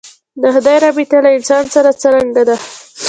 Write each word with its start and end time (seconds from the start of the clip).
د 0.41 0.43
خدای 0.53 0.77
رابطه 0.85 1.17
له 1.25 1.29
انسان 1.37 1.63
سره 1.75 1.89
څرنګه 2.01 2.43
ده. 2.49 2.57